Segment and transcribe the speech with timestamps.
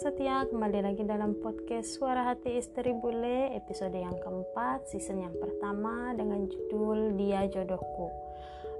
[0.00, 6.16] setia, kembali lagi dalam podcast Suara Hati Istri Bule episode yang keempat, season yang pertama
[6.16, 8.08] dengan judul Dia Jodohku.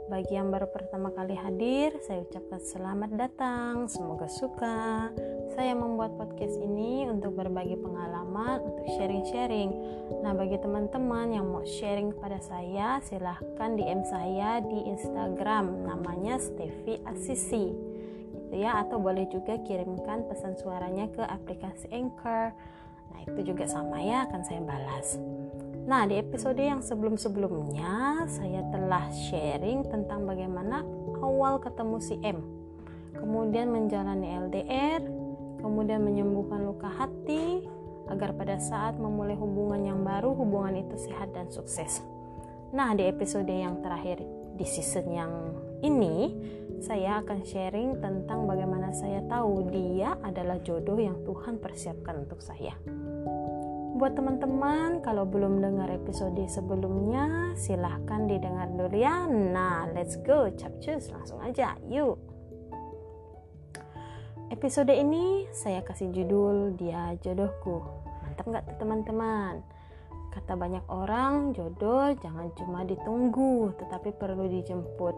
[0.08, 5.12] Bagi yang baru pertama kali hadir, saya ucapkan selamat datang, semoga suka.
[5.52, 9.76] Saya membuat podcast ini untuk berbagi pengalaman, untuk sharing-sharing.
[10.24, 16.96] Nah, bagi teman-teman yang mau sharing kepada saya, silahkan DM saya di Instagram, namanya Stevi
[17.04, 17.89] Asisi
[18.50, 22.50] gitu ya atau boleh juga kirimkan pesan suaranya ke aplikasi Anchor.
[23.14, 25.22] Nah, itu juga sama ya akan saya balas.
[25.86, 30.82] Nah, di episode yang sebelum-sebelumnya saya telah sharing tentang bagaimana
[31.22, 32.42] awal ketemu si M.
[33.14, 35.02] Kemudian menjalani LDR,
[35.62, 37.62] kemudian menyembuhkan luka hati
[38.10, 42.02] agar pada saat memulai hubungan yang baru hubungan itu sehat dan sukses.
[42.74, 44.18] Nah, di episode yang terakhir
[44.58, 45.30] di season yang
[45.80, 46.36] ini
[46.80, 52.72] saya akan sharing tentang bagaimana saya tahu dia adalah jodoh yang Tuhan persiapkan untuk saya.
[54.00, 59.28] Buat teman-teman, kalau belum dengar episode sebelumnya, silahkan didengar dulu ya.
[59.28, 62.16] Nah, let's go, capcus, langsung aja, yuk.
[64.48, 67.84] Episode ini saya kasih judul Dia Jodohku.
[68.24, 69.60] Mantap nggak tuh teman-teman?
[70.32, 75.14] Kata banyak orang, jodoh jangan cuma ditunggu, tetapi perlu dijemput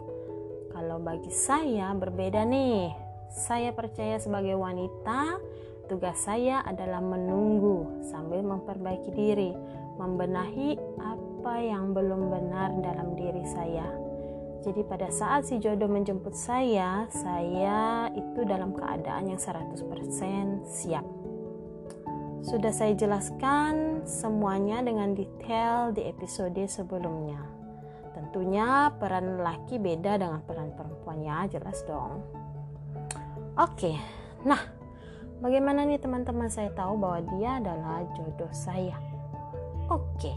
[0.83, 2.91] kalau bagi saya berbeda nih.
[3.31, 5.39] Saya percaya sebagai wanita,
[5.87, 9.55] tugas saya adalah menunggu sambil memperbaiki diri,
[9.95, 13.87] membenahi apa yang belum benar dalam diri saya.
[14.67, 21.07] Jadi pada saat si jodoh menjemput saya, saya itu dalam keadaan yang 100% siap.
[22.43, 27.62] Sudah saya jelaskan semuanya dengan detail di episode sebelumnya.
[28.33, 32.17] Tentunya peran laki beda dengan peran perempuannya, jelas dong.
[33.61, 33.93] Oke,
[34.41, 34.57] nah
[35.37, 38.97] bagaimana nih teman-teman saya tahu bahwa dia adalah jodoh saya?
[39.85, 40.33] Oke,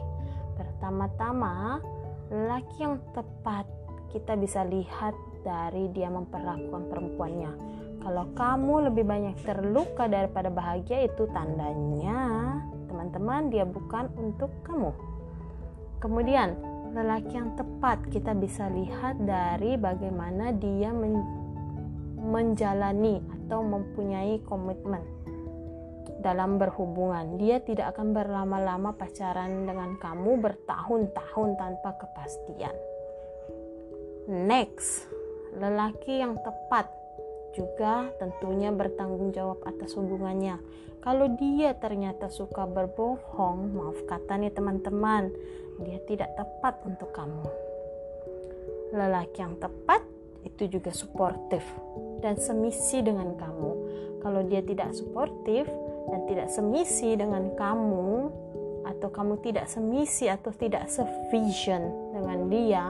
[0.60, 1.80] pertama-tama
[2.28, 3.64] laki yang tepat
[4.12, 7.52] kita bisa lihat dari dia memperlakukan perempuannya.
[8.04, 12.60] Kalau kamu lebih banyak terluka daripada bahagia itu tandanya
[12.92, 14.92] teman-teman dia bukan untuk kamu.
[15.96, 21.20] Kemudian lelaki yang tepat kita bisa lihat dari bagaimana dia men
[22.16, 25.04] menjalani atau mempunyai komitmen
[26.24, 27.36] dalam berhubungan.
[27.36, 32.74] Dia tidak akan berlama-lama pacaran dengan kamu bertahun-tahun tanpa kepastian.
[34.26, 35.06] Next,
[35.54, 36.90] lelaki yang tepat
[37.56, 40.60] juga tentunya bertanggung jawab atas hubungannya.
[41.00, 45.32] Kalau dia ternyata suka berbohong, maaf kata nih teman-teman,
[45.80, 47.46] dia tidak tepat untuk kamu.
[48.92, 50.04] Lelaki yang tepat
[50.44, 51.64] itu juga suportif
[52.20, 53.70] dan semisi dengan kamu.
[54.20, 55.64] Kalau dia tidak suportif
[56.10, 58.30] dan tidak semisi dengan kamu,
[58.86, 62.84] atau kamu tidak semisi atau tidak sevision dengan dia,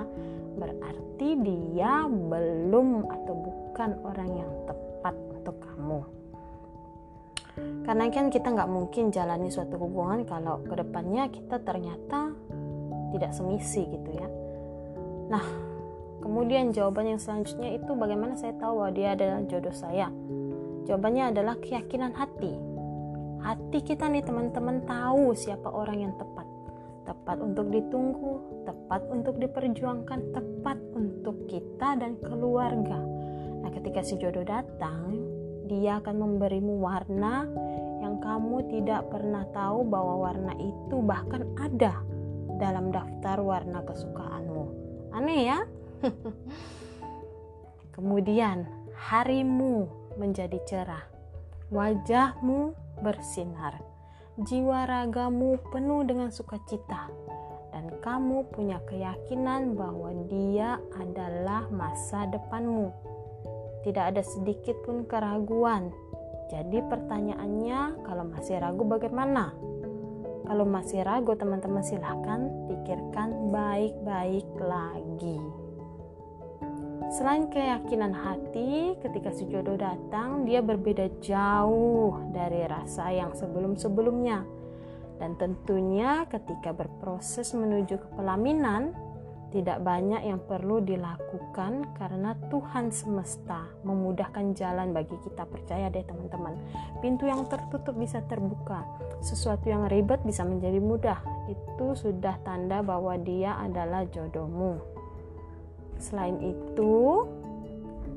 [0.57, 3.35] berarti dia belum atau
[3.77, 6.01] bukan orang yang tepat untuk kamu.
[7.85, 12.33] Karena kan kita nggak mungkin jalani suatu hubungan kalau ke depannya kita ternyata
[13.13, 14.29] tidak semisi gitu ya
[15.27, 15.43] nah
[16.23, 20.09] kemudian jawaban yang selanjutnya itu bagaimana saya tahu bahwa dia adalah jodoh saya
[20.87, 22.55] jawabannya adalah keyakinan hati
[23.43, 26.47] hati kita nih teman-teman tahu siapa orang yang tepat
[27.07, 32.99] tepat untuk ditunggu, tepat untuk diperjuangkan, tepat untuk kita dan keluarga.
[33.67, 35.11] Nah, ketika si jodoh datang,
[35.67, 37.51] dia akan memberimu warna
[37.99, 41.99] yang kamu tidak pernah tahu bahwa warna itu bahkan ada
[42.63, 44.65] dalam daftar warna kesukaanmu.
[45.11, 45.59] Aneh ya?
[47.99, 51.03] Kemudian harimu menjadi cerah,
[51.75, 52.71] wajahmu
[53.03, 53.83] bersinar,
[54.47, 57.11] jiwa ragamu penuh dengan sukacita,
[57.75, 63.16] dan kamu punya keyakinan bahwa dia adalah masa depanmu.
[63.87, 65.95] Tidak ada sedikit pun keraguan.
[66.51, 69.55] Jadi pertanyaannya, kalau masih ragu bagaimana?
[70.47, 75.39] Kalau masih ragu teman-teman silahkan pikirkan baik-baik lagi.
[77.15, 84.43] Selain keyakinan hati, ketika si jodoh datang, dia berbeda jauh dari rasa yang sebelum-sebelumnya.
[85.23, 88.93] Dan tentunya ketika berproses menuju ke pelaminan,
[89.57, 95.49] tidak banyak yang perlu dilakukan karena Tuhan semesta memudahkan jalan bagi kita.
[95.49, 96.53] Percaya deh teman-teman.
[97.01, 98.85] Pintu yang tertutup bisa terbuka.
[99.25, 101.25] Sesuatu yang ribet bisa menjadi mudah.
[101.49, 104.77] Itu sudah tanda bahwa dia adalah jodohmu.
[105.97, 107.25] Selain itu,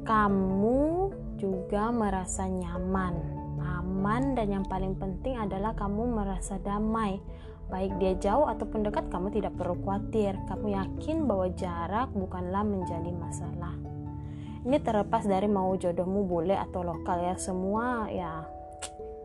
[0.03, 1.07] kamu
[1.39, 3.39] juga merasa nyaman
[3.99, 7.19] aman, dan yang paling penting adalah kamu merasa damai.
[7.69, 10.33] Baik dia jauh ataupun dekat, kamu tidak perlu khawatir.
[10.49, 13.77] Kamu yakin bahwa jarak bukanlah menjadi masalah.
[14.65, 18.43] Ini terlepas dari mau jodohmu boleh atau lokal ya, semua ya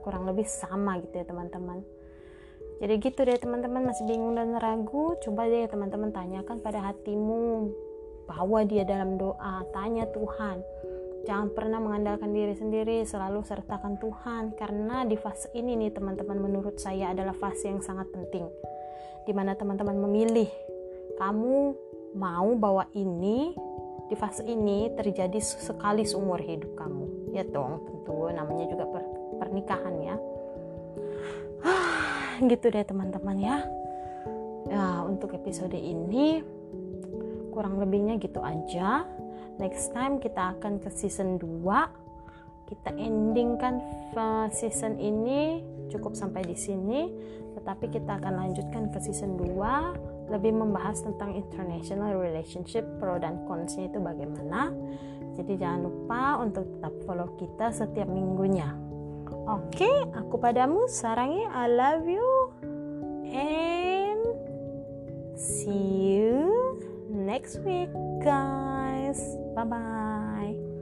[0.05, 1.81] kurang lebih sama gitu ya teman-teman.
[2.85, 7.73] Jadi gitu deh teman-teman masih bingung dan ragu, coba deh teman-teman tanyakan pada hatimu,
[8.29, 10.61] bawa dia dalam doa, tanya Tuhan
[11.25, 16.77] Jangan pernah mengandalkan diri sendiri, selalu sertakan Tuhan karena di fase ini nih teman-teman menurut
[16.77, 18.45] saya adalah fase yang sangat penting.
[19.25, 20.53] Di mana teman-teman memilih
[21.17, 21.73] kamu
[22.21, 23.57] mau bahwa ini
[24.13, 27.33] di fase ini terjadi sekali seumur hidup kamu.
[27.33, 29.03] Ya dong, tentu namanya juga per
[29.41, 30.17] pernikahan ya.
[32.53, 33.57] gitu deh teman-teman ya.
[34.69, 36.45] Ya, untuk episode ini
[37.49, 39.09] kurang lebihnya gitu aja
[39.61, 42.05] next time kita akan ke season 2
[42.65, 43.81] kita endingkan
[44.51, 45.61] season ini.
[45.93, 47.13] Cukup sampai di sini.
[47.55, 53.87] Tetapi kita akan lanjutkan ke season 2 lebih membahas tentang international relationship pro dan consnya
[53.93, 54.73] itu bagaimana.
[55.37, 58.73] Jadi jangan lupa untuk tetap follow kita setiap minggunya.
[59.45, 62.29] Oke okay, aku padamu sarangi I love you.
[63.29, 64.25] And
[65.37, 66.81] see you
[67.13, 67.93] next week
[68.25, 68.74] guys
[69.55, 70.74] Bye bye.